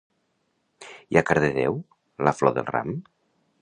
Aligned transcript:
I 1.15 1.21
a 1.21 1.23
Cardedeu 1.29 1.79
la 2.29 2.37
flor 2.41 2.59
del 2.61 2.71
ram? 2.75 3.01